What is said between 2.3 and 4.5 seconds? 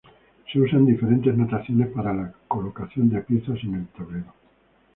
colocación de piezas en el tablero.